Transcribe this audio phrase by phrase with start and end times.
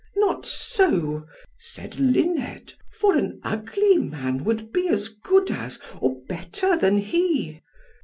[0.15, 1.27] "Not so,"
[1.59, 7.61] said Luned, "for an ugly man would be as good as, or better than he."